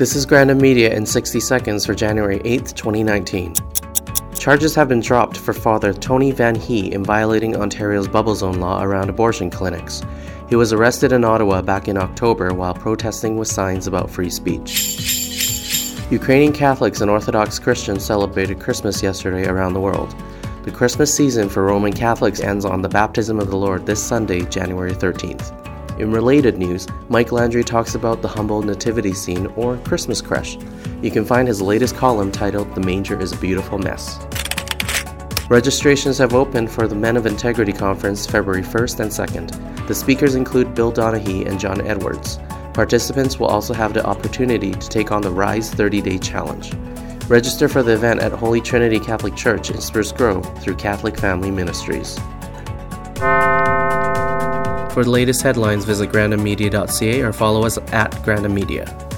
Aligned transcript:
This 0.00 0.16
is 0.16 0.24
Grandin 0.24 0.56
Media 0.56 0.96
in 0.96 1.04
60 1.04 1.40
seconds 1.40 1.84
for 1.84 1.94
January 1.94 2.40
8, 2.46 2.68
2019. 2.68 3.52
Charges 4.34 4.74
have 4.74 4.88
been 4.88 5.00
dropped 5.00 5.36
for 5.36 5.52
Father 5.52 5.92
Tony 5.92 6.32
Van 6.32 6.54
Hee 6.54 6.90
in 6.90 7.04
violating 7.04 7.54
Ontario's 7.54 8.08
bubble 8.08 8.34
zone 8.34 8.60
law 8.60 8.82
around 8.82 9.10
abortion 9.10 9.50
clinics. 9.50 10.00
He 10.48 10.56
was 10.56 10.72
arrested 10.72 11.12
in 11.12 11.22
Ottawa 11.22 11.60
back 11.60 11.86
in 11.86 11.98
October 11.98 12.54
while 12.54 12.72
protesting 12.72 13.36
with 13.36 13.48
signs 13.48 13.86
about 13.86 14.08
free 14.08 14.30
speech. 14.30 14.96
Ukrainian 16.10 16.54
Catholics 16.54 17.02
and 17.02 17.10
Orthodox 17.10 17.58
Christians 17.58 18.02
celebrated 18.02 18.58
Christmas 18.58 19.02
yesterday 19.02 19.46
around 19.46 19.74
the 19.74 19.80
world. 19.80 20.16
The 20.62 20.70
Christmas 20.70 21.14
season 21.14 21.50
for 21.50 21.64
Roman 21.64 21.92
Catholics 21.92 22.40
ends 22.40 22.64
on 22.64 22.80
the 22.80 22.88
baptism 22.88 23.38
of 23.38 23.50
the 23.50 23.58
Lord 23.58 23.84
this 23.84 24.02
Sunday, 24.02 24.46
January 24.46 24.92
13th. 24.92 25.69
In 26.00 26.10
related 26.10 26.56
news, 26.56 26.86
Mike 27.10 27.30
Landry 27.30 27.62
talks 27.62 27.94
about 27.94 28.22
the 28.22 28.28
humble 28.28 28.62
nativity 28.62 29.12
scene 29.12 29.48
or 29.48 29.76
Christmas 29.84 30.22
crèche. 30.22 30.56
You 31.04 31.10
can 31.10 31.26
find 31.26 31.46
his 31.46 31.60
latest 31.60 31.94
column 31.94 32.32
titled 32.32 32.74
The 32.74 32.80
Manger 32.80 33.20
is 33.20 33.32
a 33.32 33.36
Beautiful 33.36 33.76
Mess. 33.76 34.18
Registrations 35.50 36.16
have 36.16 36.32
opened 36.32 36.70
for 36.70 36.88
the 36.88 36.94
Men 36.94 37.18
of 37.18 37.26
Integrity 37.26 37.74
Conference 37.74 38.26
February 38.26 38.62
1st 38.62 39.00
and 39.00 39.10
2nd. 39.10 39.86
The 39.88 39.94
speakers 39.94 40.36
include 40.36 40.74
Bill 40.74 40.90
Donahue 40.90 41.44
and 41.44 41.60
John 41.60 41.86
Edwards. 41.86 42.38
Participants 42.72 43.38
will 43.38 43.48
also 43.48 43.74
have 43.74 43.92
the 43.92 44.06
opportunity 44.06 44.70
to 44.70 44.88
take 44.88 45.12
on 45.12 45.20
the 45.20 45.30
Rise 45.30 45.68
30 45.68 46.00
Day 46.00 46.16
Challenge. 46.16 46.72
Register 47.28 47.68
for 47.68 47.82
the 47.82 47.92
event 47.92 48.20
at 48.20 48.32
Holy 48.32 48.62
Trinity 48.62 48.98
Catholic 48.98 49.36
Church 49.36 49.68
in 49.68 49.82
Spruce 49.82 50.12
Grove 50.12 50.50
through 50.62 50.76
Catholic 50.76 51.18
Family 51.18 51.50
Ministries. 51.50 52.18
For 54.92 55.04
the 55.04 55.10
latest 55.10 55.42
headlines, 55.42 55.84
visit 55.84 56.10
grandinmedia.ca 56.10 57.22
or 57.22 57.32
follow 57.32 57.64
us 57.64 57.78
at 57.92 58.10
Grandin 58.24 58.52
Media. 58.52 59.09